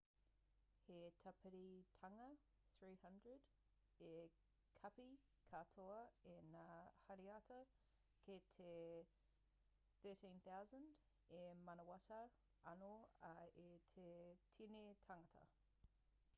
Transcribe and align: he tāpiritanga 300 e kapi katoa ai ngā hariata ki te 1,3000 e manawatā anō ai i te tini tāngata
he 0.85 0.95
tāpiritanga 1.23 2.29
300 2.83 3.43
e 4.05 4.13
kapi 4.79 5.05
katoa 5.51 5.99
ai 6.31 6.33
ngā 6.55 6.63
hariata 7.09 7.59
ki 8.23 8.39
te 8.61 8.71
1,3000 10.15 10.91
e 11.43 11.43
manawatā 11.69 12.19
anō 12.73 12.89
ai 13.33 13.47
i 13.67 13.69
te 13.99 14.11
tini 14.57 14.83
tāngata 15.07 15.47